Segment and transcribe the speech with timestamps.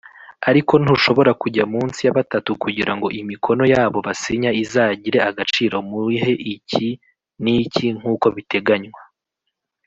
[0.49, 6.87] ariko ntushobora kujya munsi ya batatu kugira ngo imikono yabo basinya izagire agaciro muhe iki
[7.43, 9.01] niki nkuko biteganywa.